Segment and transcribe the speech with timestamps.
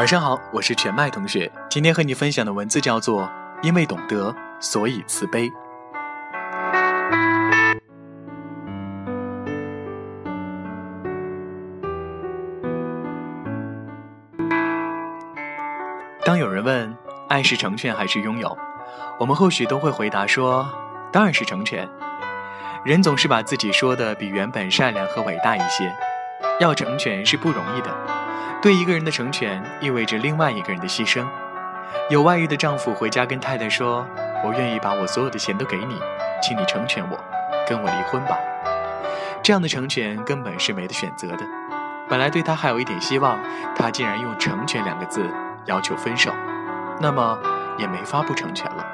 [0.00, 1.52] 晚上好，我是全麦同学。
[1.68, 3.24] 今天和你分享的文字叫做
[3.60, 5.46] 《因为懂得，所以慈悲》。
[16.24, 16.96] 当有人问
[17.28, 18.56] 爱是成全还是拥有，
[19.18, 20.66] 我们或许都会回答说：
[21.12, 21.86] 当然是成全。
[22.86, 25.94] 人总是把自己说的比原本善良和伟大一些，
[26.58, 28.19] 要成全是不容易的。
[28.62, 31.26] 对一个人的成全，意味着另外一个人的牺牲。
[32.10, 34.06] 有外遇的丈夫回家跟太太说
[34.44, 35.98] ：“我愿意把我所有的钱都给你，
[36.42, 37.18] 请你成全我，
[37.66, 38.36] 跟我离婚吧。”
[39.42, 41.38] 这样的成全根本是没得选择的。
[42.06, 43.38] 本来对他还有一点希望，
[43.74, 45.26] 他竟然用“成全”两个字
[45.64, 46.30] 要求分手，
[47.00, 47.38] 那么
[47.78, 48.84] 也没法不成全了。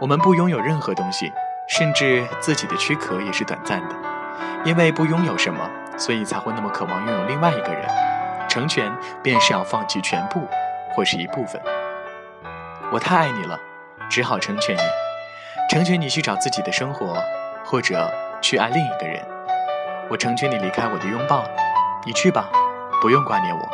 [0.00, 1.32] 我们不拥有任何东西。
[1.68, 3.94] 甚至自己的躯壳也是短暂的，
[4.62, 7.84] 因为不拥有什么，所以才会那么渴望拥有另外一个人。
[8.56, 8.90] 成全
[9.22, 10.48] 便是要放弃全部，
[10.94, 11.60] 或是一部分。
[12.90, 13.60] 我太爱你了，
[14.08, 14.80] 只好成全你，
[15.68, 17.22] 成全你去找自己的生活，
[17.66, 19.22] 或者去爱另一个人。
[20.08, 21.44] 我成全你离开我的拥抱，
[22.06, 22.50] 你去吧，
[23.02, 23.68] 不用挂念我。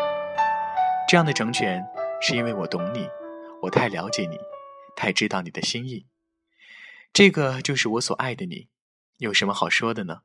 [1.06, 1.86] 这样的成全，
[2.20, 3.08] 是因为我懂你，
[3.62, 4.36] 我太了解你，
[4.96, 6.06] 太知道你的心意。
[7.12, 8.67] 这个就是我所爱的你，
[9.19, 10.22] 有什么好说的呢？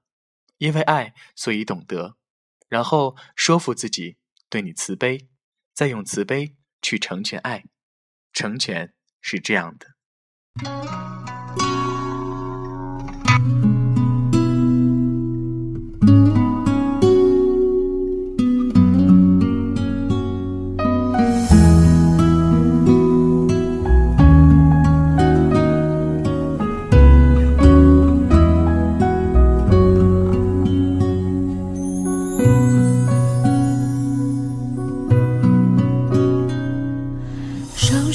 [0.57, 2.15] 因为爱，所以懂得，
[2.67, 4.17] 然后说服自己
[4.49, 5.27] 对你慈悲，
[5.73, 7.65] 再用慈悲去成全爱，
[8.31, 11.16] 成全是这样的。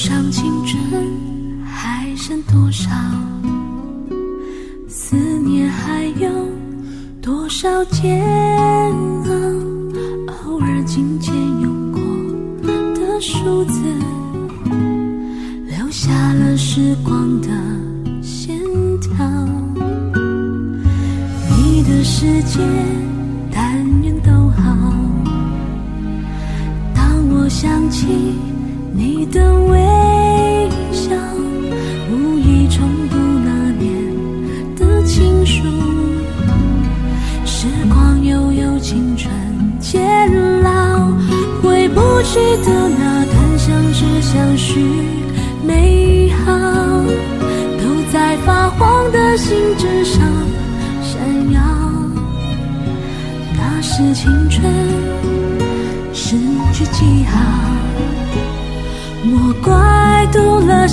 [0.05, 0.83] 上青春
[1.65, 2.91] 还剩多少
[4.89, 6.29] 思念还有
[7.21, 8.21] 多少煎
[8.91, 9.31] 熬，
[10.27, 12.01] 偶尔琴键用过
[13.01, 13.81] 的数字，
[15.69, 17.49] 留下了时光的
[18.21, 18.59] 线
[19.01, 19.25] 条。
[21.57, 22.59] 你的世界，
[23.53, 24.77] 但愿都好。
[26.93, 28.09] 当我想起
[28.94, 29.78] 你的微
[30.92, 31.10] 笑，
[32.10, 33.91] 无意重读那年
[34.76, 35.64] 的情书。
[37.44, 39.32] 时光悠悠青春
[39.80, 40.00] 渐
[40.62, 40.70] 老，
[41.62, 44.80] 回不去的那段相知相许
[45.66, 46.53] 美好，
[47.78, 50.20] 都在发黄的信纸上
[51.03, 51.60] 闪耀。
[53.56, 54.62] 那是青春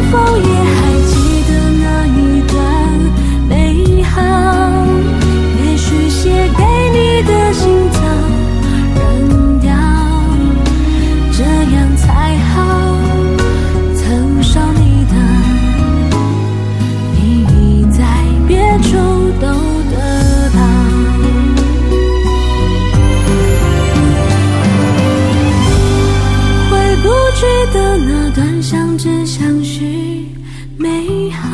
[0.00, 1.12] 是否也还记
[1.48, 1.50] 得
[1.82, 2.56] 那一段
[3.48, 4.14] 美好
[5.60, 6.62] 也许写给
[6.92, 7.98] 你的信早
[8.94, 9.68] 扔掉
[11.32, 12.54] 这样才好
[13.96, 15.14] 曾少你的
[17.16, 17.98] 你已在
[18.46, 18.94] 别处
[19.40, 19.46] 都
[19.90, 19.96] 得
[20.54, 20.58] 到。
[26.70, 27.42] 回不去
[27.72, 29.57] 的那段相知相